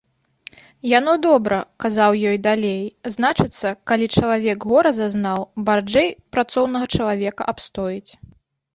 [0.99, 2.81] Яно добра,— казаў ёй далей,—
[3.17, 8.11] значыцца, калі чалавек гора зазнаў, баржджэй працоўнага чалавека абстоіць.